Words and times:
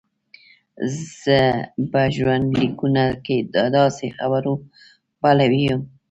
زه 1.23 1.39
په 1.91 2.01
ژوندلیکونو 2.15 3.05
کې 3.25 3.37
د 3.53 3.55
داسې 3.77 4.05
خبرو 4.17 4.53
پلوی 5.21 5.61
یم. 5.69 5.81